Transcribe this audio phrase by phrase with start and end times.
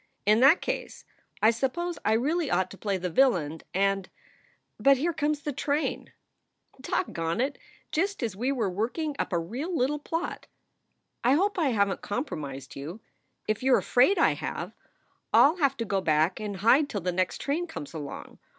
[0.25, 1.05] "In that case
[1.43, 4.09] I suppose I really ought to play the villain and
[4.79, 6.11] But here comes the train.
[6.81, 7.59] Dog on it!
[7.91, 10.47] just as we were working up a real little plot.
[11.23, 12.99] I hope I haven t compromised you.
[13.47, 14.73] If you re afraid I have,
[15.35, 18.39] I ll have to go back and hide till the next train comes along.